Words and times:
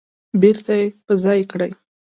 بیرته 0.41 0.77
په 1.05 1.13
ځای 1.23 1.39
کړي 1.51 1.71